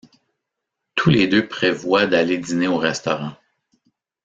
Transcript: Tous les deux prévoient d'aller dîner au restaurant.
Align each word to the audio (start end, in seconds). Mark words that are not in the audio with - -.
Tous 0.95 1.11
les 1.11 1.27
deux 1.27 1.47
prévoient 1.47 2.07
d'aller 2.07 2.39
dîner 2.39 2.67
au 2.67 2.79
restaurant. 2.79 3.33